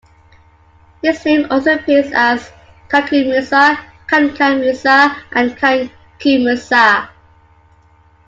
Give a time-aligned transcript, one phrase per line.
[1.03, 2.49] His name also appears as
[2.89, 3.77] Kankou Musa,
[4.07, 7.07] Kankan Musa, and Kanku Musa.